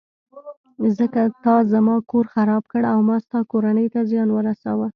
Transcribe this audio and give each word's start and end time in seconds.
ځکه 0.97 1.21
تا 1.43 1.55
زما 1.71 1.95
کور 2.09 2.25
خراب 2.33 2.63
کړ 2.71 2.81
او 2.93 2.99
ما 3.07 3.15
ستا 3.25 3.39
کورنۍ 3.51 3.87
ته 3.93 3.99
زیان 4.09 4.29
ورساوه. 4.33 4.87